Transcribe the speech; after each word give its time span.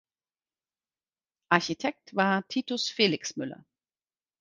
Architekt 1.49 2.15
war 2.15 2.47
Titus 2.47 2.89
Felixmüller. 2.89 3.63